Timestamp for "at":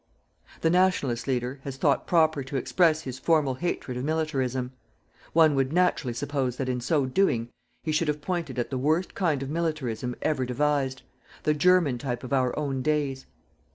8.57-8.71